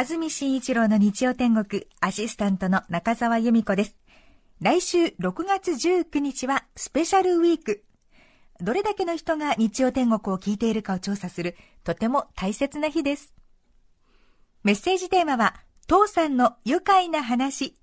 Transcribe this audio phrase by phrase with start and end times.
[0.00, 3.98] 安住紳一郎の日曜天国、アシスタントの中澤由美子です。
[4.58, 5.14] 来週6
[5.46, 7.84] 月19日はスペシャルウィーク。
[8.62, 11.54] どれだけの人が日曜天国を聞いているかを調査する、
[11.84, 13.34] とても大切な日です。
[14.64, 15.54] メッセージテーマは、
[15.86, 17.76] 父さんの愉快な話。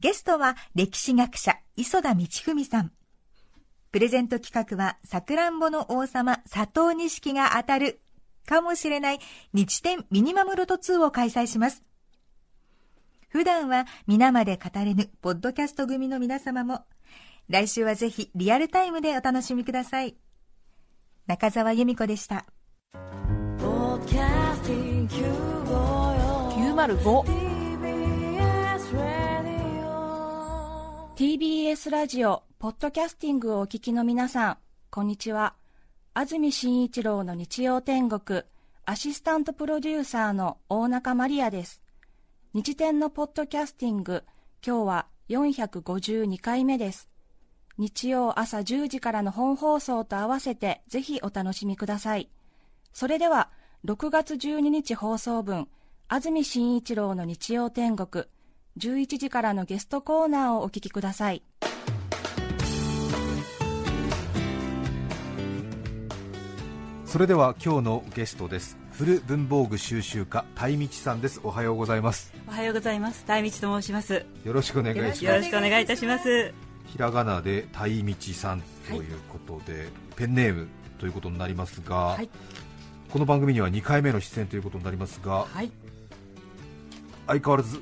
[0.00, 2.92] ゲストは歴史学者、磯田道文さん。
[3.90, 8.02] プレゼント企画は、さくらんぼの王様、佐藤錦が当たる、
[8.48, 9.20] かもしれない
[9.52, 11.84] 日展ミニマムロト2を開催します。
[13.28, 16.86] 普段は皆まで語れぬポッドキャスト組の皆様も、
[17.48, 20.16] 来週はぜひリアルタイムでお楽しみください。
[21.26, 22.46] 中澤由美子でした。
[31.16, 35.54] TBS ラジオポッドキャスティングをお聞きの皆さんこんにちは
[36.18, 38.42] 安住紳一郎の日曜天国
[38.84, 41.80] アシスタントプロデューサーの大中マリアです。
[42.52, 44.24] 日天のポッドキャスティング
[44.66, 47.08] 今日は452回目です。
[47.78, 52.28] 日曜朝10時からの本放送と合わせてぜひお楽しみください。
[52.92, 53.50] それでは
[53.84, 55.68] 6月12日放送分
[56.08, 58.24] 安住紳一郎の日曜天国
[58.76, 61.44] 11時からのゲストコーナーをお聞きください。
[67.08, 68.76] それでは今日のゲストです。
[68.92, 71.40] 古文房具収集家鯛道さんです。
[71.42, 72.34] おはようございます。
[72.46, 73.24] おはようございます。
[73.24, 74.26] 鯛道と申します。
[74.44, 75.24] よろしくお願いします。
[75.24, 76.52] よろしくお願いいたします。
[76.84, 82.28] ひらがなで鯛道さんということで、はい、ペンネームということになりますが、はい、
[83.10, 85.72] この番組には2回目の出演ということになりますが、はい、
[87.26, 87.80] 相変わらず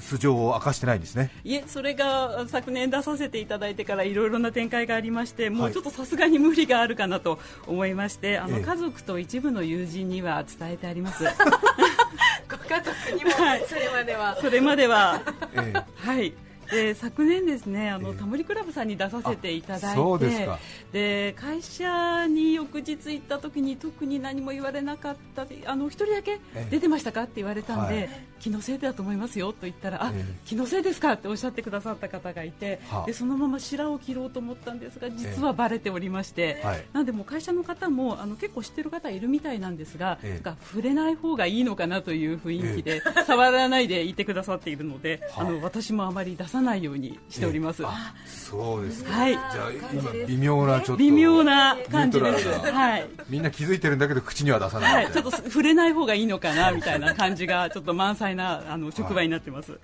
[0.00, 1.30] 素性を明かしてないんですね。
[1.44, 11.24] いえそれが昨年出させていただいてからいろいろな展開がありましてもうちょっとさすがに無理があるかなと思いまして、あの、家族と一部の友人には伝えてあります。
[12.48, 13.30] ご家族にも、
[13.68, 14.36] それまでは。
[14.40, 15.20] それまでは、
[15.54, 16.32] ええ、はい。
[16.70, 20.48] で昨年ですねあの、えー、タモリクラブさんに出させていただいて
[20.92, 26.38] で会社に翌日行った時に特に何も言われなかったあの一人だけ
[26.70, 47.82] 出てましたかって言われたんで、はい、気のせいだと思いますよと言ったらあ、えー、気のせいですかっておっしゃってくださった方がいてでそのまま白を切ろうと思ったんですが実はばれておりまして、えーはい、なのでも会社の方もあの結構知ってる方いるみたいなんですが、えー、触れない方がいいのかなという雰囲気で、触らないでいてくださっているので、あの私もあまり出ささないようにしております。
[48.26, 49.12] そうですか。
[49.12, 49.32] はい。
[49.32, 52.48] じゃあ今微妙なちょっと微妙な感じです。
[52.48, 53.08] はい。
[53.28, 55.04] みんな気づいてるんだけど口には出さない。
[55.04, 55.12] はい。
[55.12, 59.78] ちょっと触れない方がいいのかなみたいな感じがちょっと満載なあの職場になってます。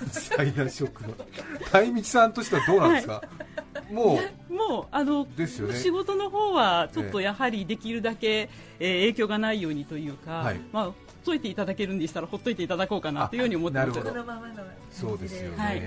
[0.00, 1.10] 満載な職場。
[1.70, 3.12] 鯛道さんとしてはどうなんですか？
[3.14, 3.22] は
[3.90, 3.92] い。
[3.92, 4.20] も
[4.50, 4.54] う。
[4.56, 8.48] もうあの、ね、仕事の方はちょっとやはりできるだけ、
[8.80, 10.92] えー、影響がないようにというか、はい、まあ
[11.26, 14.00] といていただけるんでしたらほっといていただこうかなというように思ってます。
[14.92, 15.82] そうですよね、はい、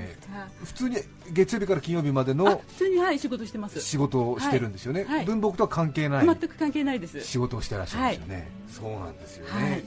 [0.63, 0.97] 普通に
[1.31, 3.81] 月曜日から金曜日までの普通にはい仕事してます。
[3.81, 6.25] 仕事をしてるんですよね、はい、文房具とは関係ない。
[6.25, 7.21] 全く関係ないです。
[7.21, 9.83] 仕事をしてらっしゃるんですよね、そうなんですよね、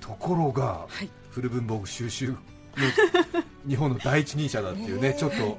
[0.00, 0.86] ところが、
[1.34, 2.36] 古文房具収集の
[3.66, 5.58] 日本の第一人者だっていうね、ちょっと。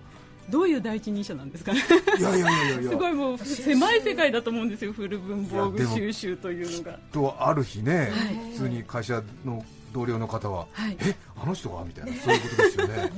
[0.50, 1.82] どういう第一人者なんですかね。
[2.20, 2.92] いやいやいやいや。
[2.92, 7.00] すごいもう狭い世界だと思うんですよ古文房具収集というのが。
[7.12, 8.10] とある日ね、はい、
[8.52, 13.12] 普通に会社の同僚の方は、はい、えあの人がみたいなそういうことですよね。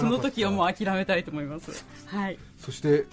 [0.00, 1.84] その時はもう諦めたいと思います。
[2.06, 2.38] はい。
[2.58, 3.06] そして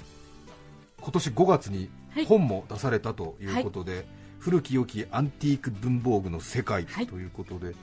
[0.99, 1.89] 今年5月に
[2.27, 4.05] 本も出されたということで、はい、
[4.39, 7.75] 古き良きアンティーク文房具の世界ということで、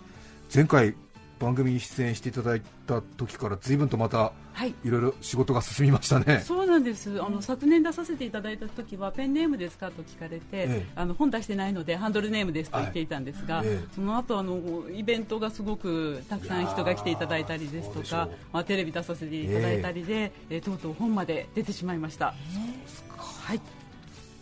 [0.52, 0.94] 前回
[1.38, 6.42] 番組に出演していただいた時から随分とまた、はい、いろいろ仕事が進みましたね。
[6.44, 7.22] そうなんです。
[7.22, 14.60] あの昨年出させていただいた時はペンネームですかと聞かれて、ええ、あの本出してないのでハンドルネームですと言っていたんですが、はいえ、その後あの
[14.90, 22.34] イベントがすごくたくさん人が来ていただいたりですとかまあ、テレビ出させていただいたりで、えとうとう本まで出てしまいました。
[23.16, 23.60] はい、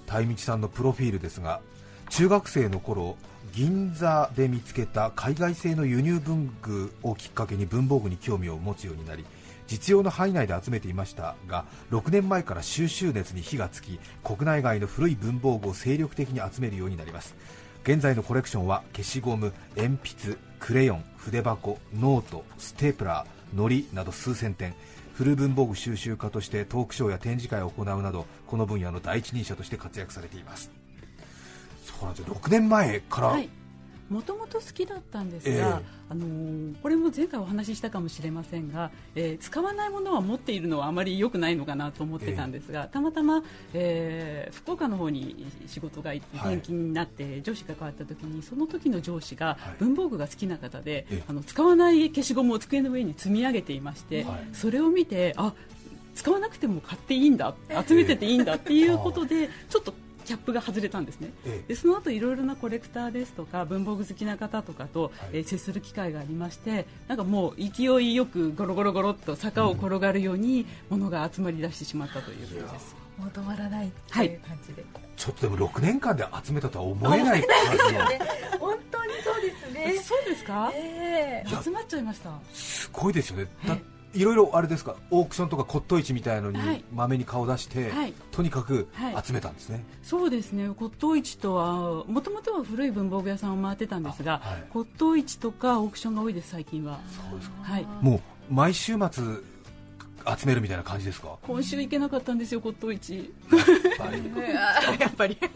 [0.06, 1.60] たいみちさんのプロフィールですが
[2.10, 3.16] 中学生の頃
[3.56, 9.24] 銀座で見つけた海外製の輸入文具をきっかけに文房具に興味を持つようになり
[9.66, 17.34] 実用の範囲内で集めていましたが6年前から収集熱に火がつき国内外の古い文房具を精力的に集めるようになります。
[17.84, 24.74] 現在のコレクションは消しゴム鉛筆クレヨン筆箱ノートステープラー糊など数千点。
[25.14, 30.85] 古文房具収集家としてトークショーや展示会を行うなどこの分野の第一人者として活躍されています。
[31.86, 32.34] そうなんですよ。
[32.34, 33.38] 6年前から。
[34.08, 43.42] もともと好きだったんですが、えー、あのー、これも前回お話ししたかもしれませんが、えー、使わないものは持っているのはあまり良くないのかなと思ってたんですが、えー、たまたま、
[43.74, 55.52] えー、福岡の方に仕事が転勤になって、上司が変わった時にその時の上司が文房具が好きな方で、はい、あの使わない消しゴムを机の上に積み上げていまして、はい、それを見てあ
[56.14, 57.54] 使わなくても買っていいんだ
[57.86, 59.94] 集めてていいんだっていうことで ちょっと
[60.26, 72.96] キャップが外れたんですね、ええ、でその後いろいろなコレクターですとか文房具好きな方とかと、はい、えー、接する機会がありましてなんかもう勢いよくゴロゴロゴロっと坂を転がるように物が集まり出してしまったということです。
[73.16, 78.20] もう止まらないっていう感じで、はい、ちょっとでも6年間で集めたとは思えない感じの、 ね、
[78.60, 80.02] 本当にそうですね。
[80.02, 82.30] そうですか、えー、集まっちゃいました。
[82.52, 83.48] すごいですよね。
[83.66, 83.78] だ
[84.16, 84.96] いろいろあれですか？
[85.10, 86.58] オークションとか骨董市みたいのに
[86.94, 88.88] まめに顔出して、はい、とにかく
[89.24, 90.68] 集めたんですね、はい、そうですね。
[90.68, 96.98] 骨董市とはもともとは古い文房具屋さんを回ってたんですが、はい、骨董市とかオークションが多いです最近は。
[97.30, 98.16] そうですか、はい、も
[98.50, 99.24] う毎週末
[100.36, 101.36] 集めるみたいな感じですか？
[101.42, 103.32] 今週行けなかったんですよ骨董市。
[104.98, 105.36] やっぱり。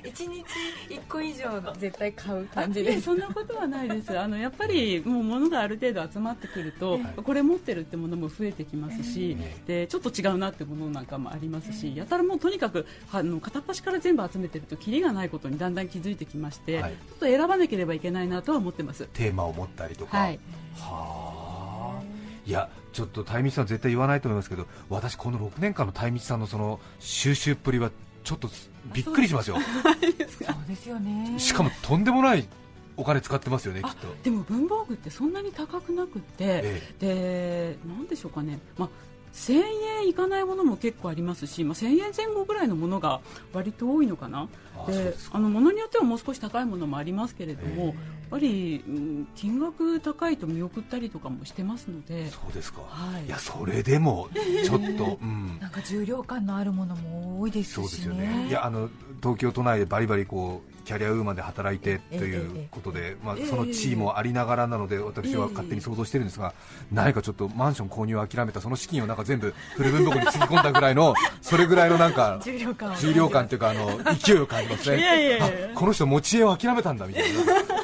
[0.04, 0.44] 一日
[0.88, 4.18] 一個以上絶対買う感じでそんなことはないです。
[4.18, 9.36] あのやっぱりもう物がある程度集まってくると、これ持ってるってものも増えてきますし、
[9.66, 19.08] でちょっと違うなってものなんかもありますし、やたらもうとにかくあの片っ端から全部集めてるとキリがないことにだんだん気づいてきまして、はい、ちょっと選ばなければいけないなとは思ってます。
[19.12, 20.40] テーマを持ったりとか、はい、
[20.76, 21.49] はあ
[22.46, 27.90] いやちょっとタイミさん絶対言わないと思いますけど私この6年間のタイミさんのその収集っぷりは
[28.24, 28.48] ちょっと
[28.92, 29.56] びっくりしますよ。
[29.60, 31.38] そうですよね。
[31.38, 32.46] しかもとんでもない
[32.96, 34.08] お金使ってますよねきっと。
[34.22, 38.88] でも文房具ってそんなに高くなくて、ええ、でなんでしょうかね、まあ、
[39.34, 39.62] 1000
[40.02, 43.20] 円いかないものも結構ありますし、まあ、1000円前後ぐらいのものが
[43.52, 44.48] 割と多いのかな。
[44.86, 47.94] であのものによってはもう少し高いものもありますけれども、
[48.30, 52.30] ぱり、うん、金額高いと見送ったりとかもしてますので。
[52.30, 54.28] そうですか、はい、いやそれでも
[54.64, 58.46] ちょっと、 うん、なんか重量感のあるものも多いですし、ね、そうですよね。
[58.48, 58.88] いやあの
[59.20, 66.52] 東京都内でバリバリこうキャリアウーマンで働いてということで、まあ、その地位もありながらなので私は勝手に想像してるんですが、
[66.90, 72.96] 何かちょっとマンション購入を諦めたその資金をなんか全部古文房具につぎ込んだぐらいの それぐらいのなんか重量感。
[72.96, 75.72] 重量感というかあの 勢いを感じますね。
[75.74, 77.79] この人持ち家を諦めたんだみたいな。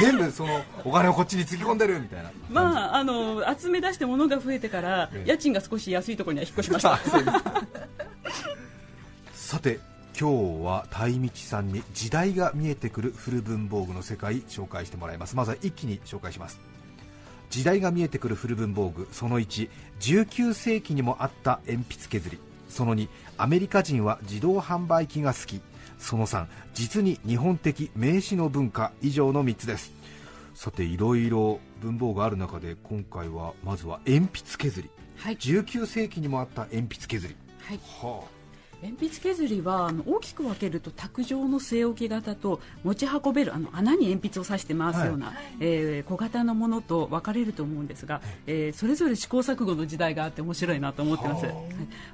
[0.00, 2.30] 全部そのお金をこっちにつぎ込んでるみたいな。
[2.50, 6.98] まああの集め出して物が増えてから家賃が少し安いところには引っ越しました。
[9.34, 9.80] さて
[10.18, 15.36] 今日は鯛道さんに時代が見えてくる古文房具の世界紹介してもらいます。
[15.36, 16.60] まずは一気に紹介します。
[17.50, 22.38] 時代が見えてくる古文房具その119世紀にもあった鉛筆削り。
[22.68, 23.08] その2
[23.38, 25.62] アメリカ人は自動販売機が好き
[25.98, 29.92] その3実に日本的名詞の文化以上の3つです。
[30.54, 37.80] さていろいろ文房具ある中で今回はまずは鉛筆削り、はい、19世紀にもあった鉛筆削り、はい。
[38.02, 38.37] はあ
[38.82, 51.54] 鉛筆削りはあの大きく分けると卓上の据え置き型と持ち運べるあの穴に鉛筆を刺して回すような、はい、えー、小型のものと分かれると思うんですが、えー、それぞれ試行錯誤の時代があって面白いなと思ってます、はい、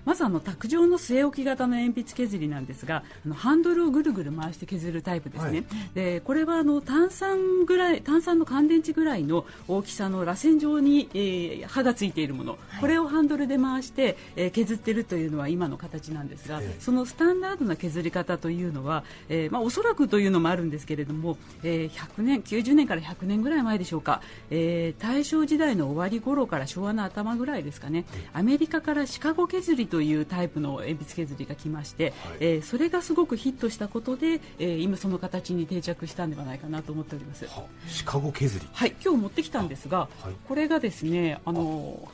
[0.05, 5.65] まずあの卓上の据え置き型の鉛筆削りなんですがあのハンドルをぐるぐる回して削るタイプですね、はい、
[5.95, 24.21] でこれはあの炭酸ぐらい炭酸の乾電池ぐらいの大きさの螺旋状に、えー、刃がついているもの、これをハンドルで回して、えー、削っているというのは今の形なんですがが、そのスタンダードな削り方というのは、えーまあ、おそらくというのもあるんですけれども、えー、100年90年から100年ぐらい前でしょうか、
[24.51, 28.05] えー、大正時代の終わり頃から昭和の頭ぐらいですかね。
[28.33, 37.47] アメリカからシカゴ削りというタイプの鉛筆削りが来まして、はい、えー、それがすごくヒットしたことで、えー、今その形に定着したんではないかなと思っております。
[37.87, 38.69] シカゴ削り。
[38.73, 42.09] はい今日持ってきたんですが、はい、これがですねあの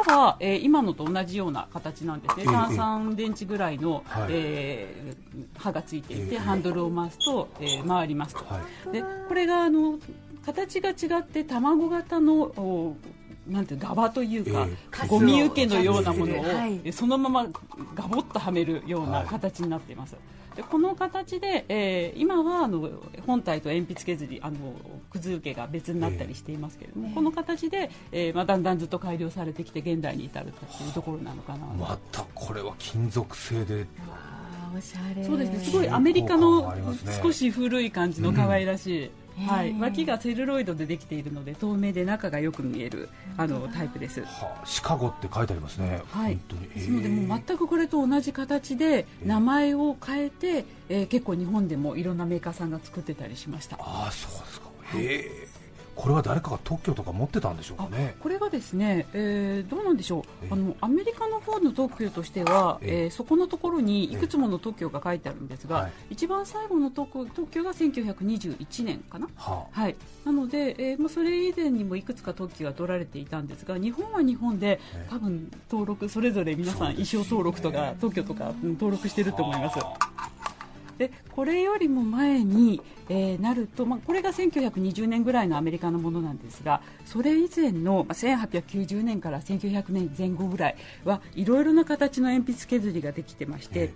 [0.00, 9.98] 刃は、えー、今のと同じような形なんですね、炭酸電池ぐらいの、はい、えー、刃がついていて、ハンドルを回すと、えー、回りますと、はい、でこれがあの
[10.44, 12.96] 形が違って卵型の
[13.46, 17.46] なんてガバというか、えー、ゴミ受けのようなものを、はい、そのまま
[17.94, 20.16] ガボッとはめるような形になっています。
[20.56, 22.90] でこの形で、えー、今はあの
[23.26, 24.56] 本体と鉛筆削りあの
[25.10, 27.10] くず受けが別になったりしていますけれども、え。
[27.10, 31.66] ー、この形で、えーまあ、だんだんずっと改良されてきて現代に至るというところなのかな。
[31.66, 33.86] またこれは金属製で。
[34.76, 35.24] おしゃれ。
[35.24, 35.58] そうですね。
[35.58, 36.74] すごいアメリカの
[37.22, 39.10] 少し古い感じの可愛らしい、
[39.46, 44.26] はい、脇がセルロイドでできているので透明で中がよく見えるあのタイプです、は
[44.62, 46.38] あ、シカゴって書いてありますね、はい、
[46.74, 53.76] ですのでも全くこれと同じ形で名前を変えて、えー、結構日本でもいろんなメーカーさんが作ってたりしました。
[53.80, 54.66] ああそうですか。
[54.94, 55.51] へえ
[55.94, 58.16] これは誰かが特許とか持ってたんでしょうかね。
[58.20, 60.52] これがですね、えー、どうなんでしょう。
[60.52, 74.80] あのアメリカの方の特許としては、えー、そこのところにいくつもの特許が書いてあるんですが、はい、一番最後の特特許が1921年かな、はあ、はい、なので、えーまあ、それ以前にもいくつか特許が取られていたんですが日本は日本で
[75.10, 79.78] 多分登録それぞれ皆さん、衣装登録とか特許とか、うん、登録してると思います。
[79.78, 80.31] はあ
[81.02, 93.90] でこれよりも前に、えー、なると、まあ、これが1920年ぐらいのアメリカのものなんですがそれ以前の、まあ、1890年から1900年前後ぐらいはいろいろな形の鉛筆削りができてまして。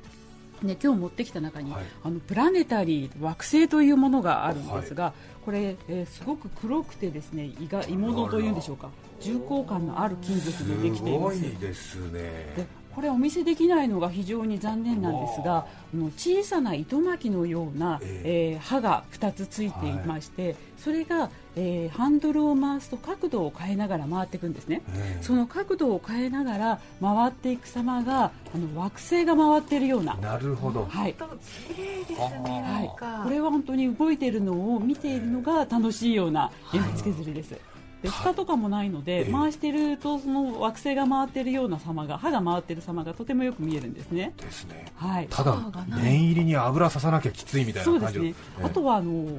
[0.62, 5.12] ね、今日持ってきた中に、はい、あのプラネタリー惑星というものがあるんですが、はい、
[5.44, 8.88] これ、えー、すごく黒くてですね胃が鋳物というんでしょうか。
[9.20, 11.36] 重厚感のある金属でできています。
[11.36, 12.20] すごいですね。
[12.56, 24.80] でこれお見せできないのが非常に残念なんですがの小さな糸巻きのような、えー、えー、刃が2つついていまして、はい、それが、えー、ハンドルを回すと角度を変えながら回っていくんですね、
[25.20, 30.14] その角度を変えながら回っていく様があの惑星が回っているような。
[30.14, 32.62] なるほど、はい、綺麗ですね、
[32.98, 37.52] はい、これは本当に動いているのを見ているのが楽しいような鉛筆削りです。
[37.52, 37.75] はい
[38.06, 44.32] で蓋とかもないので、回してるとその惑星が回ってるような様が歯が回ってる様がとてもよく見えるんですね。
[44.36, 44.86] ですね。
[44.94, 45.26] はい。
[45.28, 45.56] ただ
[46.02, 48.64] 念入りに油ささなきゃきついみたいな感じそうですね。
[48.64, 49.38] あとはあの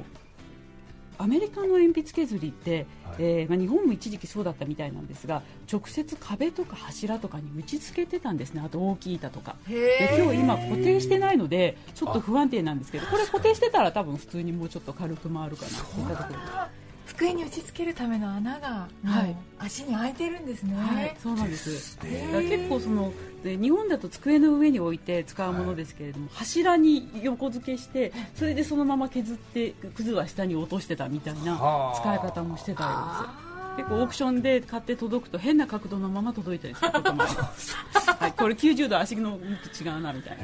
[1.20, 8.62] アメリカの鉛筆削りって、はい、えー、まあ、日本も一時期そうだったみたいなんですが直接壁とか柱とかに打ち付けてたんですね。
[8.64, 9.56] あと大きい板とか。
[9.66, 21.98] で今日今固定してないのでちょっと不安定なんですけどこれ固定してたら多分普通にもうちょっと軽く回るかなといったところ机に打ち付けるための穴が、はい、足に開いてるんですね、はい、そうなんです。
[21.98, 23.12] 結構その
[23.42, 33.48] で日本だと机の上に置いて使うものですけれども、はい、柱に横付けしてそれでそのまま削ってくずは下に落としてたみたいな使い方もしてたようです。
[33.78, 37.76] 結構オークションで買って届くと変な角度のまま届いたりすることもあります、
[38.18, 40.38] はい、これ90度足の向き違うなみたい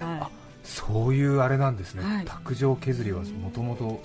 [0.00, 0.30] な、はい、
[0.64, 4.02] そういうあれなんですね、はい、卓上削りはもともと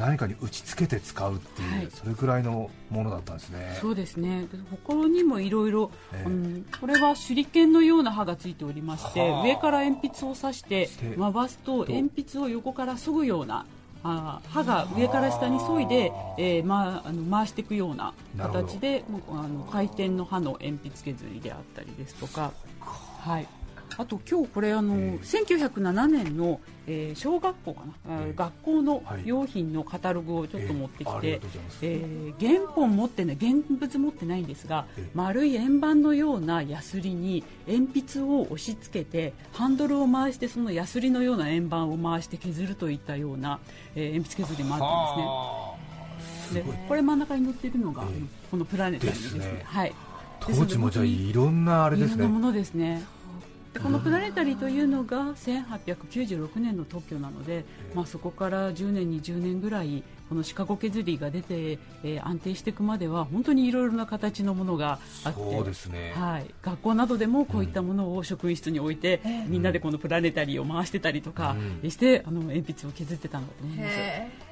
[0.00, 3.76] 何かに打ち付けて使うっていう、はい、それくらいのものだったんですね。
[3.80, 4.46] そうですね。
[4.86, 5.90] 他にもいろいろ
[6.80, 10.88] これは手裏剣のような刃がついておりまして上から鉛筆を刺して
[11.18, 13.66] 回すと鉛筆を横から削ぐような
[14.02, 22.52] あ刃が上から下に削いで、えーまあ、あの回していくような形であの回転の刃の鉛筆削りであったりですとか。
[23.20, 23.46] はい
[23.96, 31.40] あと今日これあの、えー、1907年の、えー、小学校かな、えー、学校の用品のカタログをちょっと持ってきて、え
[31.82, 43.60] えー、原本持ってね現物持ってないんですが、えー、丸い円盤のようなヤスリに鉛筆を押し付けてハンドルを回してそのヤスリのような円盤を回して削るといったような、
[43.94, 46.62] えー、鉛筆削りもあったんですね。
[46.62, 48.02] でこれ真ん中に載っているのが、
[48.50, 49.62] このプラネタリーですね。
[49.64, 49.94] はい。
[50.40, 52.14] 当時もじゃいろんなあれですね。
[52.16, 53.04] いろんなものですね。
[53.72, 71.56] でこのプラネタリーというのが1896年の特許なので、まあ、そこから10年、20年ぐらいこのシカゴ削りが出て、えー、安定していくまでは本当にいろいろな形のものがあってそうですね、はい、学校などでもこういったものを職員室に置いて、うん、みんなでこのプラネタリーを回してたりとか
[71.88, 74.49] して、うん、あの鉛筆を削ってたんだと思います。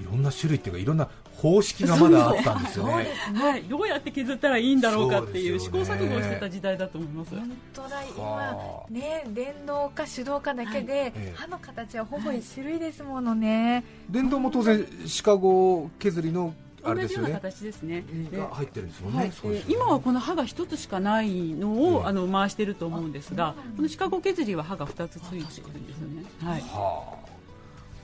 [0.00, 3.08] いろんな種類っていうかいろんな方式がまだあったんですよね。
[3.34, 7.34] はい、どうやって削ったらいいんだろうかっていう試行錯誤してた時代だと思います。
[7.34, 13.84] 本当だ、今ね電動か手動かだけで、刃の形はほぼ一種類ですものね。
[14.08, 17.32] 電動も当然シカゴ削りのあれですよね。
[17.32, 18.04] 形ですね。
[18.32, 19.32] が入ってるんですもんね。
[19.68, 26.24] 今はこの刃が一つしかないのを、あの回してると思うんですが、このシカゴ削りは刃が二つついてるんですよね。
[26.42, 26.62] はい。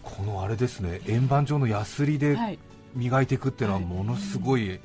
[0.02, 2.36] はあこのあれですね円盤状のヤスリで
[2.94, 4.78] 磨いていくっていうのはものすごい、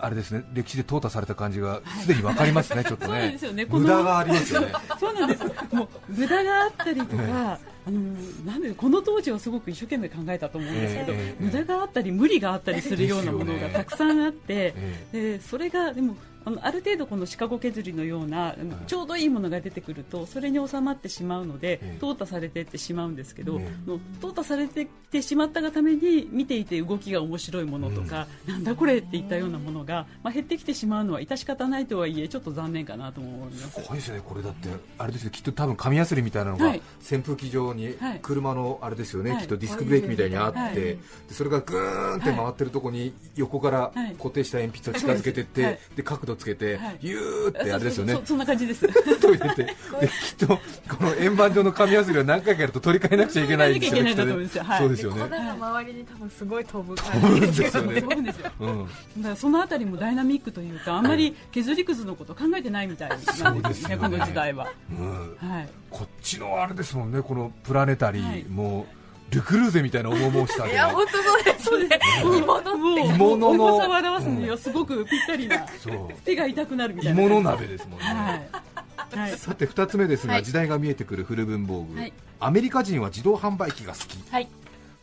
[0.00, 3.38] あれですね歴史で淘汰された感じがすでにわかりますね、ちょっとね。
[3.54, 3.66] ね。
[3.66, 4.72] 無駄がありますよね。
[4.98, 8.00] そうなんですもう無駄があったりとか、あの
[8.44, 14.74] なんでこの当時はすごく一生懸命考えたと思うんですけど、えー、無駄があったり無理があったりするようなものがたくさんあって、
[15.12, 18.54] でそれがでもあのある程度このシカゴ削りのような、
[18.86, 34.68] ちょうどいいものが出てくるとそれに収まってしまうので、淘汰されていってしまうんですけど、の淘汰されてってしまったがために見ていて動きが面白いものとか、うん、なんだこれっていったようなものが、まあ、減ってきてしまうのは致し方ないとはいえちょっと残念かなと思いますすごいですね、これだって
[34.98, 48.18] あれですよきっと多分紙やすりみたいなのが、扇風機上に車のあれですよね、はい、きっとディスクブレーキみたいにあって、はい、それがぐーんって回ってるところに横から固定した鉛筆を近づけていって、で角度つけて、ゆーってあれですよね。
[48.24, 48.86] そんな感じです。
[49.20, 49.74] と入れてで
[50.08, 50.60] きっとこ
[51.04, 54.14] の円盤状の紙やすりは何回かやると取り替えなくちゃいけないんですよね。
[54.78, 55.22] そうですよね。
[55.22, 57.62] 粉が周りに多分すごい飛ぶ感じ。
[57.62, 58.00] ですよね。
[58.00, 58.86] そうですよ、うん、
[59.18, 63.96] だからそのあたりもダイナミックというかあんまり削りくずのこと考えてないみたいなんですね。
[63.96, 64.70] この時代は、は
[65.60, 68.86] い、こっちのあれですもんねこのプラネタリー、も
[69.30, 71.12] ルクルーゼみたいな重々したいや本当
[71.62, 72.00] そうですね。
[72.24, 73.02] 鋳物って。
[73.12, 73.48] 鋳物の。
[73.50, 75.66] 重さを表すにはすごくぴったりな、
[76.24, 77.22] 手が痛くなるみたいな。
[77.22, 78.04] 鋳物鍋ですもんね、
[79.12, 81.96] はい、さて2つ目ですが、時代が見えてくる古文房具、
[82.40, 84.48] アメリカ人は自動販売機が好き、はい、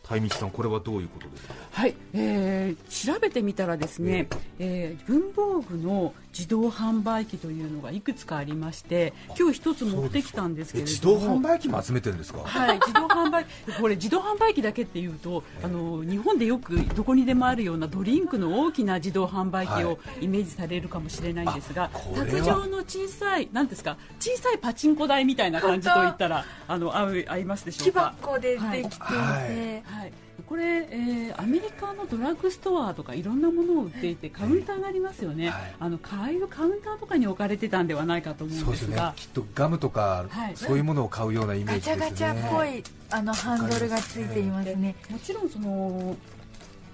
[0.02, 1.54] 鯛道さんこれはどういうことですか？
[1.70, 11.14] はい、えー、調べてみたらですね、えー、文房具の自動販売機というのがいくつかありまして今日一つ持ってきたんですけれども。
[11.16, 12.40] 自動販売機も集めてるんですか？
[12.44, 13.44] はい自動販売
[13.80, 22.24] これ自動販売機だけっていうとあの日本でよくどこにでもあるようなドリンクの大きな自動販売機をイメージされるかもしれないんですが、は？
[22.24, 23.96] い、卓上の小さいなんですか？
[24.20, 28.14] 小さいパチンコ台みたいな感じといったらあの合う合いますでしょうか？
[28.16, 30.12] 木箱でできていて、はい、はい
[30.46, 41.96] これ、えー、アメリカのドラッグストアとかいろんなものを売っていてカウンターがありますよね、はい、あのああいうカウンターとかに置かれてたんではないかと思うんですが、ね、きっとガムとか、はい、そういうものを買うようなイメージですね。
[41.96, 44.94] ガチャガチャっぽいあのハンドルがついていますね。
[45.10, 46.16] もちろんその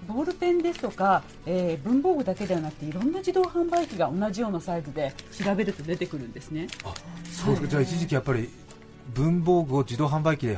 [0.07, 6.67] ボールペンですとか、えー、文房具だけではなくていろんな自動販売機が同じようなサイズで調べると出てくるんですね。
[6.83, 6.93] あ
[7.31, 8.49] そうですか、じゃあ一時期やっぱり
[9.13, 10.57] 文房具を自動販売機で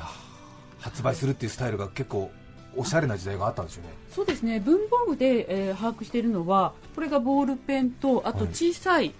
[0.79, 2.31] 発売するっていうスタイルが結構
[2.77, 3.89] おしゃれな時代があったんですよね。
[4.09, 4.59] そうですね。
[4.59, 9.13] 文房具で、えー、把握しているのはこれがボールペンとあと小さい、はい、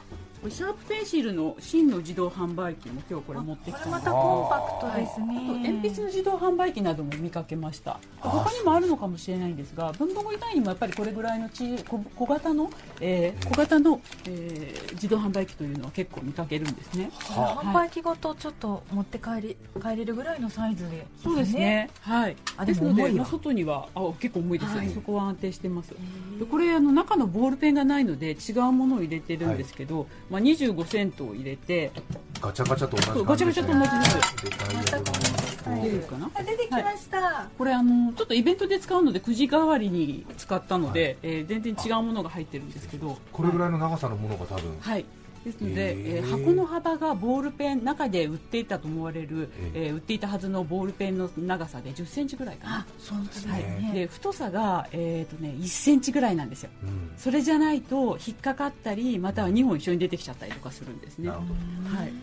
[0.49, 7.99] シャープペンシルの真の自動販売機も今日これ持ってきたこれまたコンパクトですね、はい、鉛筆の自動販売機なども見かけました。
[8.19, 11.77] 他にもあるのかもしれないんですが文房具以外にもやっぱりこれぐらいの小
[12.15, 12.69] 小型の、
[13.01, 21.89] えー、小型の、えー、自動販売機というのは結構見かけるんですね、はあ、販売機ごとちょっと持って帰り帰れるぐらいのサイズで、ね、そうですね。
[22.01, 22.35] はい。
[22.57, 25.93] あですので、まあ、外にはあ結構重いですよね、はい、そこは安定してます。
[26.39, 31.91] でこれあの中のボールペンがないので違うものを入れてるんですけど、はい、まあ、25セントを入れて
[32.39, 35.63] ガチャガチャと同じガチャガチャと同じです。
[35.67, 43.17] 出るかな出てきました、はい、これあのちょっとイベントで使うのでくじ代わりに使ったので、はい、えー、全然違うものが入ってるんですけど。
[43.33, 44.77] これぐらいの長さのものが多分。
[44.79, 45.05] はい
[45.47, 52.85] ですので、えー、箱の幅がボールペン中で売っていたと思われる、えー、売っていたはずのボールペンの長さで10センチぐらいかな。
[52.99, 61.41] そうですね、はい、で太さが、えーとね、1センチぐらいなんですよ、うん、それじゃないと引っかかったりまたは2本一緒に出てきちゃったりとかするんですね、はい、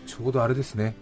[0.07, 0.95] ちょうどあれですね。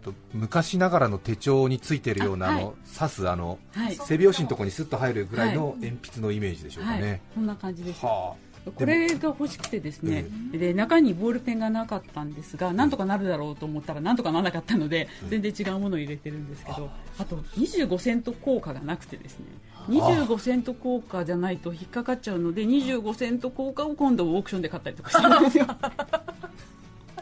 [0.00, 19.46] と昔ながらの手帳についてるようなあ、の刺すあの、はい、背拍子のところにスッと入るぐらいの鉛筆のイメージでしょうかね、はい、こんな感じです、はあこれが欲しくてですね、で中にボールペンがなかったんですがなんとかなるだろうと思ったらなんとかならなかったので全然違うものを入れてるんですけどあと25セント効果がなくてですね。
[19.88, 25.66] 25セント効果じゃないと引っかかっちゃうので25セント効果を今度オークションで買ったりとかしてるんですよ。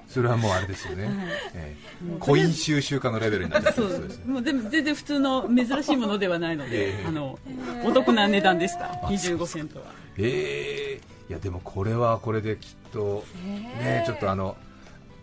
[0.08, 1.06] それはもうあれですよね、
[1.54, 7.38] えー、コイン収集家のレベルになってそうです、もうでも全然普通の珍しいものではないので、えー、あの
[7.84, 8.86] お得な値段でした。
[9.06, 9.84] 25セントは。
[10.16, 11.00] ええ。
[11.00, 14.56] ー、いやでもこれはこれできっと、ねちょっとあの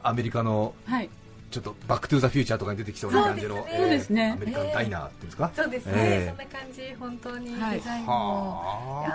[0.04, 1.10] アメリカの、はい。
[1.52, 9.06] ちょっとバックトゥザフューチャーとかに出てきそうな感じの、そうですね、アメリカンダイナーっていうんですか、そうですね、そんな感じ、本当にデザインも、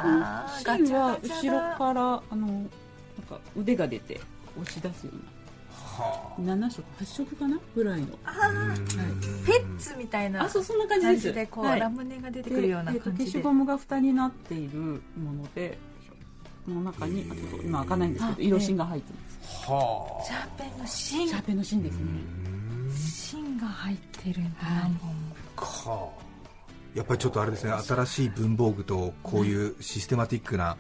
[0.65, 2.67] 芯は後ろからあのなん
[3.29, 4.21] か腕が出て
[4.59, 5.41] 押し出すような。
[6.39, 8.79] 7色8色かなぐらいのあ、はい、
[9.47, 15.90] ペッツみたいなあそうそんな感じですでこう、はい、ラムネが出てくるような感じで、消しゴムが蓋になっているものでこ
[16.69, 17.25] の中に
[17.65, 19.71] 今開かないんですけど色芯が入ってます。
[19.71, 20.25] はあ。
[20.25, 21.29] シャーペンの芯。
[21.29, 22.05] シャーペンの芯ですね。
[22.95, 24.93] 芯が入ってるんだ、はい、
[25.57, 26.09] か
[26.95, 30.77] やっぱりちょっとあれですね新しい文房具とこういうシステマティックな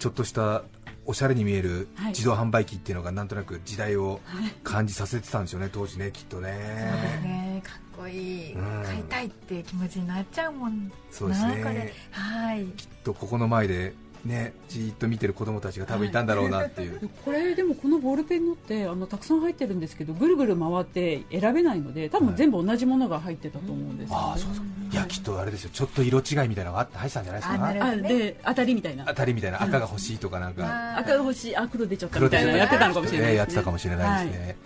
[0.00, 0.64] ちょっとした
[1.04, 4.20] おしゃれに見える自動販売機っていうのがなんとなく時代を
[4.62, 6.92] 感じさせてたんですよね、当時ね、きっとね。
[6.92, 7.62] そうですね。
[7.64, 11.92] かっこいい、うん、買いたいっていう気持ちになっちゃうもんそうですね。
[12.12, 24.64] はい、きっとここの前でね、じっと見てる子供たちが多分いたんだろうなっていう、はい、これでもこのボールペンのってあのたくさん入ってるんですけどぐるぐる回って選べないので多分全部同じものが入ってたと思うんですよ、ね、あそうそう。
[24.92, 25.70] いやきっとあれですよ。
[25.72, 27.66] ちょっと色違いみたいなのがあって入ってたんじゃないですか？
[27.66, 29.04] あ、ね、で当たりみたいな。
[29.06, 29.60] 当たりみたいな。
[29.60, 34.56] 赤が欲しいとかなんか、赤が欲しいあ黒出ちゃったみたいなやってたのかもしれない、ね、やってたかもしれないですね、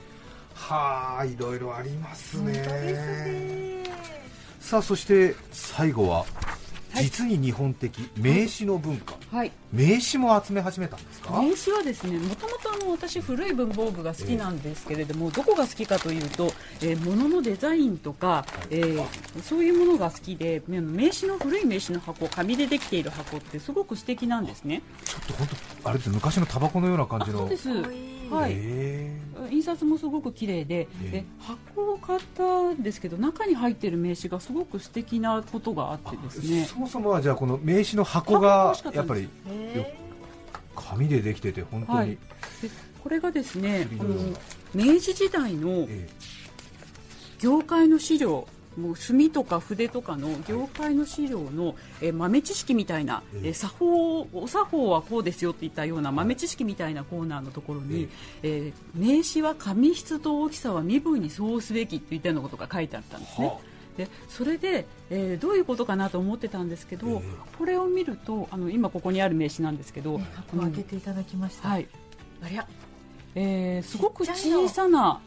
[0.55, 3.83] はあいろいろありますね。
[4.61, 6.27] さあそして最後は
[7.03, 11.41] 実に日本的名詞の文化、はい、名詞も集め始めたんですか？
[11.41, 24.83] 名詞はですねもともとあの私古い文房具が好きなんですけれども、えー、どこが好きかというと、えー、物のデザインとか、えー、そういうものが好きで名詞の古い名詞の箱紙でできている箱ってすごく素敵なんですね。
[25.05, 25.49] ちょっと本
[25.83, 27.41] 当あれです昔のタバコのような感じの。
[27.41, 27.69] そうです
[28.31, 28.55] はい、
[29.51, 36.65] 印刷もすごく綺麗で、で箱を買ったんですけど中に入っている名刺がすごく素敵なことがあってですね。
[36.65, 39.29] そもそもはじゃあこの名刺の箱がやっぱり
[40.75, 42.19] 紙でできてて本当に、はい、で
[43.03, 43.89] これがですね
[44.75, 45.89] 明治時代の
[47.39, 58.09] 業界の資料もう墨とか筆とかの業界の資料の、え豆知識みたいな、え作法お作法はこうですよっていったような豆知識みたいなコーナーのところに、
[58.43, 63.53] え名詞は紙質と大きさは身分に相応すべきっていったようなことが書いてあったんですね。
[63.97, 67.23] でそれで、えー、どういうことかなと思ってたんですけど、えー、
[67.59, 71.89] これを見るとあの今ここにある名刺なんですけど、箱開けていただきました、はい、
[72.43, 72.67] ありゃ、
[73.35, 75.21] えー、すごく小さな、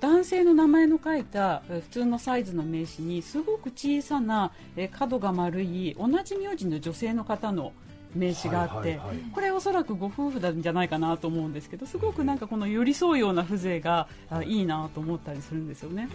[0.00, 4.52] 男性の名前の書いた普通のサイズの名刺にすごく小さな
[4.92, 7.72] 角が丸い同じ名字の女性の方の
[8.14, 9.00] 名刺があって、
[9.34, 14.08] これおそらくご夫婦なんじゃないかなと思うんですけどすごくなんかこの寄り添うような風情が
[14.44, 16.08] いいなと思ったりするんですよね。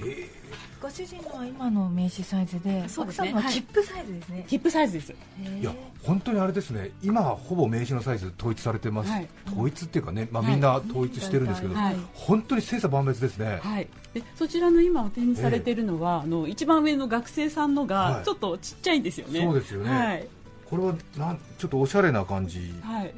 [0.82, 4.46] ご主人のは今の名刺サイズで、そうですね、奥様は切符サイズですね。
[4.48, 5.12] 切符サイズです。
[5.12, 6.92] いや本当にあれですね。
[7.02, 9.12] 今ほぼ名刺のサイズ統一されてます。
[9.12, 13.60] はい、統一っていうかね、まあみんな統一してるんですけど、はい、本当に精査万別ですね。
[13.62, 13.88] はい。
[14.14, 19.42] でそちらの今お手にされているのは、えー、あの一番上の学生さんのがちょっとちっちゃいんですよね。
[19.42, 19.90] そうですよね。
[19.90, 20.28] はい。
[20.74, 22.74] これはなんちょっとおしゃれな感じ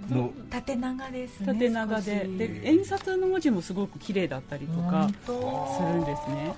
[0.09, 2.27] の、はい、縦長ですね縦長で。
[2.37, 6.53] で演札の文字もすごく綺麗だったりとかするんですね。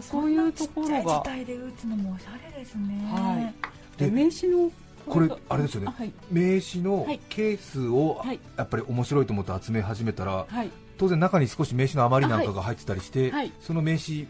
[0.00, 3.52] そういうところが自体で打つのもおしゃれですね、は
[3.96, 4.70] い、で名刺の
[5.06, 8.22] これあれですよね、はい、名刺のケースを
[8.56, 14.28] やっぱり面白いと思って集め始めたら、はい、当然中に少し名刺の余りなんかが入ってたりして、はい、その名刺、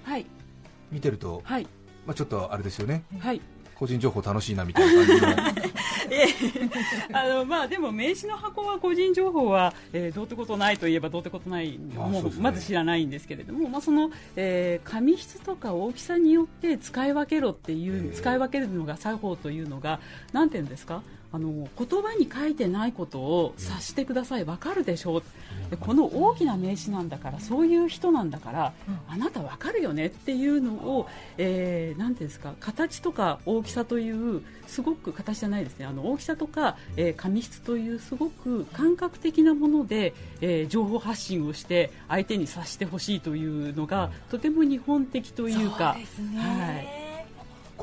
[0.91, 1.59] 見てると、ま
[2.09, 3.05] あ、ちょっとあれですよね、
[3.75, 5.29] 個人情報楽しいなみたいな感じの
[7.13, 20.01] あのまあでも名刺の箱は個人情報は、えー、どうってことないといえばどうってことないもう、まず知らないんですけれども、まあその、えー、紙質とか大きさによって使い分けろっていう使い分けるのが作法というのが
[20.33, 21.03] なんていうんですか？
[21.33, 25.23] あの言葉に書いてないことを察してください、わかるでしょう、
[25.71, 28.73] でこの大きな名詞なんだから、そういう人なんだから、
[29.09, 45.93] あなたわかるよねっていうのを、えー、なんていうんですか、形とか大きさという、すごく形じゃないですね、あの大きさとか、えー、紙質というすごく感覚的なもので、えー、情報発信をして、相手に察してほしいというのが、とても日本的というか。
[45.95, 46.87] そうですね、はい。
[46.87, 47.10] こ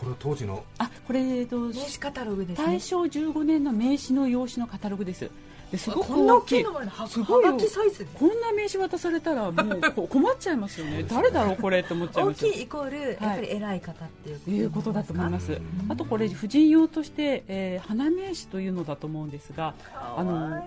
[0.08, 5.30] れは当時のあこれ、えっと、名刺カタログです、ね、大正15年の名刺の用紙のカタログです。
[5.72, 11.04] ですごくこんな大きいのもすごいサイズこんな名刺渡されたらもう 困っちゃいますよね。
[11.04, 15.60] 誰だろうこれって思っちゃいます大きいイコールやっぱり偉い方っていう,、いうことだと思います。
[15.90, 20.66] あとこれ婦人用として、えー、花名刺というのだと思うんですがあの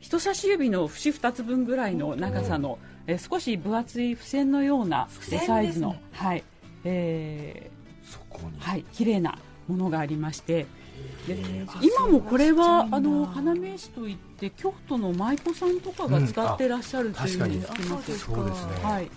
[0.00, 5.08] 人差し指の節2つ分ぐらいの長さの、えー、少し分厚い付箋のような
[5.46, 6.42] サイズの、はい。
[6.88, 7.75] えー、
[8.06, 8.58] そこに。
[8.58, 9.38] はい綺麗な
[9.68, 10.66] ものがありまして。
[11.26, 11.36] で
[11.82, 19.10] 今もこれはあの花名刺といって京都の舞妓さんとかが使ってらっしゃるというふうに聞きます、そうですね、はい、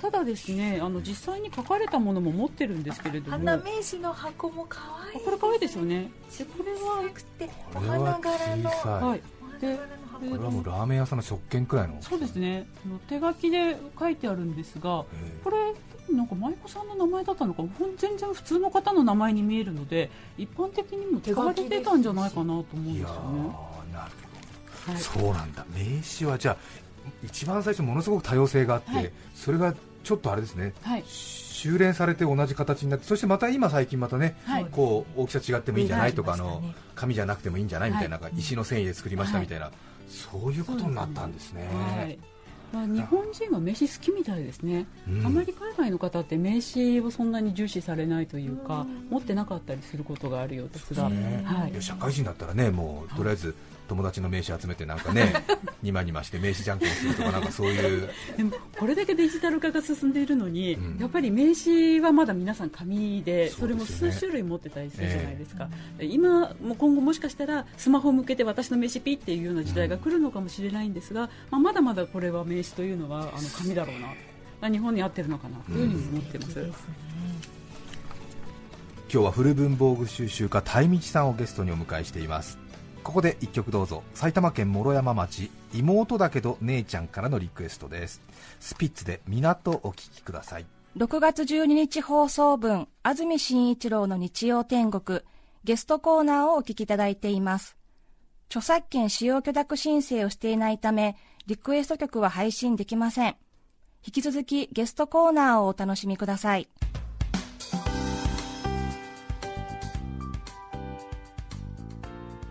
[0.00, 3.32] ただですねあの実際に書かれたものも持ってるんですけれども。
[3.32, 4.80] 花名刺の箱も可
[5.12, 6.10] 愛いこれ可愛いですよね。
[6.56, 7.02] これは
[7.74, 8.70] お花柄の
[9.08, 9.22] はい。
[9.60, 11.96] でこれはもうラーメン屋さんの食券くらいの。
[12.00, 12.66] そうですね。
[13.08, 15.04] 手書きで書いてあるんですが
[15.42, 15.74] これ
[16.12, 17.62] なんか舞妓さんの名前だったのか
[17.96, 23.14] 全然普通の方の名前に見えるので一般的にも使われてたんじゃないかなと思うんですよね。
[23.92, 24.10] なる
[24.86, 25.64] ほど、はい、そうなんだ。
[25.74, 26.56] 名刺はじゃあ
[27.22, 36.62] 一番最初ものすごく多様性があって、はい、それがちょっとあれですね、はい、修練されて同じ形になってそしてまた今最近またね、はい、こう大きさ違ってもいいんじゃないとか、あの
[36.94, 39.70] 紙じゃなくてもいいんじゃないみたいな、石の繊維で作りましたみたいな、
[40.08, 42.18] そういうことになったんですね。
[42.74, 53.54] まあ、日本人は名刺好きみたいですね、うん、あまり海外の方って名刺をそんなに重視されないというか、持ってなかったりすることがあるようですが、ね、はい、社会人だったらねもうとりあえず
[53.88, 55.32] 友達の名刺集めてなんかね
[55.82, 58.08] にまにまして名刺じゃんけんするとかなんかそういう。
[58.36, 65.68] でもこれだけデジタル化が進んでいるのに、うん、やっぱり名刺はまだ皆さん紙でそれも数種類持ってたりするじゃないですか、
[65.98, 74.08] えー、今も今後もしかしたらスマホを向けて私の名刺ピっていうような時代が来るのかもしれないんですが、まあ、まだまだこれは名刺というのはあの紙だろうな。
[74.70, 75.58] 日本に合ってるのかな。
[75.58, 76.58] というふうに思ってます。
[76.60, 76.72] うん
[79.14, 82.58] 今日は古文房具収集家鯛道さんをゲストにお迎えしています
[83.04, 84.02] ここで1曲どうぞ。
[84.14, 88.22] 埼玉県毛呂山町妹だけど姉ちゃんからのリクエストです。
[88.58, 90.66] スピッツで港お聴きください。
[90.96, 95.20] 6月12日放送分安住紳一郎の日曜天国
[95.64, 97.76] ゲストコーナーをお聞きいただいています。
[98.48, 103.36] 著作権使用許諾申請をしていないためリクエスト曲は配信できません。
[104.06, 106.68] 引き続きゲストコーナーをお楽しみください。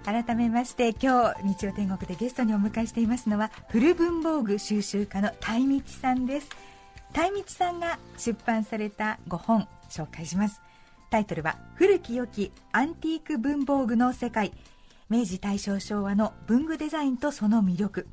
[0.06, 6.50] 改めまして今日日曜天国でゲストにお迎えしていますのは古文房具収集家の鯛道さんです。
[7.14, 10.62] 鯛道さんが出版された5本紹介します。
[11.10, 14.52] タイトルは古き良きアンティーク文房具の世界。
[15.10, 18.08] 明治大正昭和の文具デザインとその魅力。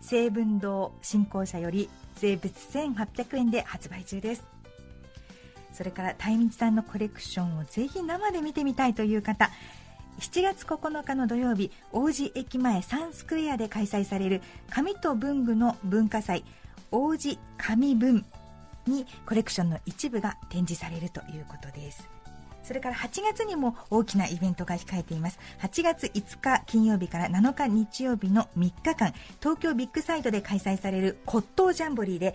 [0.00, 4.46] 成文堂新興社より税別1800円で発売中です。
[5.74, 9.50] それから鯛道さんのコレクションをぜひ生で見てみたいという方
[10.18, 16.44] 7月9日の土曜日王子駅前サンスクエアで開催される紙と文具の文化祭
[16.90, 18.24] 王子紙文
[18.86, 22.08] にコレクションの一部が展示されるということです。
[22.64, 25.38] それから8月にも大きなイベントが控えています。
[25.60, 32.34] 8月5日金曜日から7日日曜日の3日間東京ビッグサイトで開催される骨董ジャンボリーで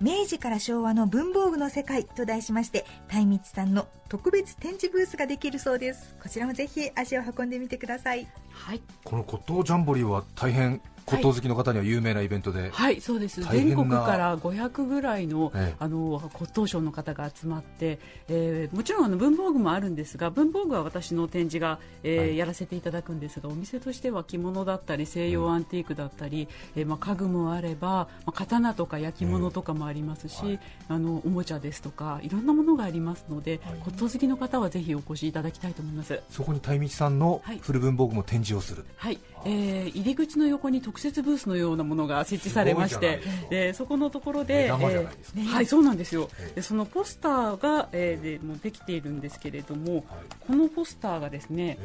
[0.00, 6.14] 明治から昭和の文房具の世界と題しましてたいみつさんの特別展示ブースができるそうです。
[6.22, 8.26] こちらもぜひ足を運んでみてください。
[8.50, 8.82] はい。
[9.04, 13.42] この骨董ジャンボリーは大変骨董好きの方には有名なイベントで、はい、はい、そうです。
[13.42, 36.20] 全国から500ぐらいのええ、あの骨董商の方が集まって、えー、もちろんあの文房具もあるんですが文房具は私の展示が、えー、はい、やらせていただくんですがお店としては着物だったり西洋アンティークだったり、うん、えー、まあ、家具もあれば、まあ、刀とか焼き物とかもありますし、うんあのおもちゃですとかいろんなものがありますので、骨董好きの方はぜひお越しいただきたいと思います。
[36.30, 46.28] そこに鯛道さんの古文房具も展示をする、はい、えー、入り口の横に特設ブースのようなものが設置されましてでそこのところで、えー、はいそうなんですよ。
[46.54, 50.04] でそのポスターが、えー、でもできているんですけれども、はい、
[50.46, 51.78] このポスターがですね、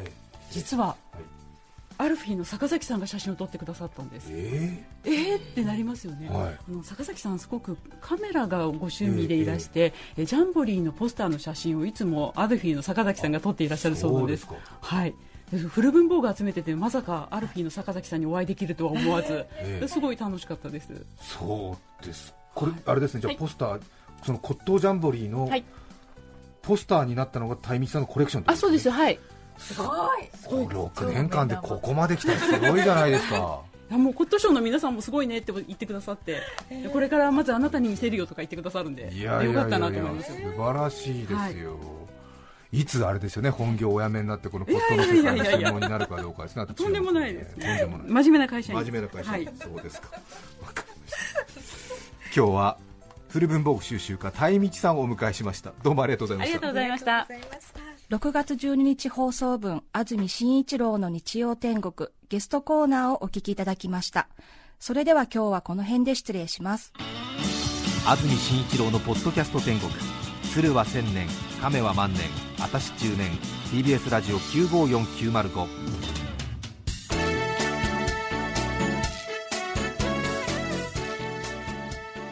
[0.52, 0.96] 実は、
[2.02, 4.28] アルフィーの坂崎さんが写真を撮ってくださったんです。
[4.30, 14.48] えー、えー、ってなりますよね、はい、あの坂崎さん、すごくカメラがご趣味でいらして、えー、ジャンボリーのポスターの写真をいつもアルフィーの坂崎さんが撮っていらっしゃるそうなんです。
[14.48, 15.14] ですはい
[15.74, 21.06] 古文房具集めててまさかアルフィーの坂崎さんにお会いできるとは思わず、えー、すごい楽しかったです。
[21.20, 22.36] そうです。
[22.54, 23.22] これあれですね。
[23.22, 23.80] じゃあポスター、はい、
[24.24, 25.50] その骨董ジャンボリーの
[26.62, 28.90] ポスターになったのがタイミさんのコレクション、ね、あそうです。
[28.90, 29.20] はい。
[29.58, 29.88] すごい。
[30.68, 33.62] 6年間でここまで来たらすごいじゃないですか。
[33.90, 42.09] いやもう骨董賞の皆さんもすごいねって言ってくださって、えー、これからまずあなたに見せるよとか言ってくださるんでいやよかったなと思います素晴らしいですよ、はい
[42.72, 50.10] いつあれですよね本業お辞めになってこのポットの世界の専門になるかどうかですねとんでもないです、ね、真面目な会社真面目な会社、はい、そうですか。
[52.36, 52.78] 今日は
[53.30, 55.74] 古文房具収集家鯛道さんをお迎えしました。
[55.84, 56.54] どうもありがとうございました。
[56.54, 57.28] ありがとうございました。
[58.16, 64.30] 6月12日放送分安住紳一郎の日曜天国ゲストコーナーをお聞きいただきました。
[64.80, 66.94] それでは今日はこの辺で失礼します。
[68.08, 69.92] 安住紳一郎のポッドキャスト天国
[70.54, 71.28] 鶴は千年
[71.62, 72.22] 亀は万年
[72.58, 73.32] 明石中年
[73.72, 75.68] TBS ラジオ954905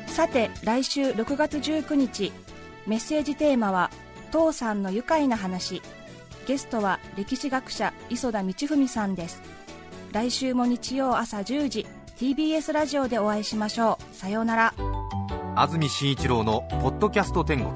[0.08, 2.32] さて来週6月19日
[2.88, 3.92] メッセージテーマは
[4.32, 5.84] 「父さんの愉快な話」
[6.48, 9.42] ゲストは歴史学者磯田道文さんです。
[10.14, 11.86] 来週も日曜朝10時
[12.18, 14.16] TBS ラジオでお会いしましょう。
[14.16, 14.74] さようなら。
[15.56, 17.76] 安住紳一郎の「ポッドキャスト天国」